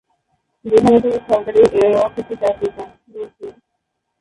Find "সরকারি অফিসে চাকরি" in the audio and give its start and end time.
1.27-2.67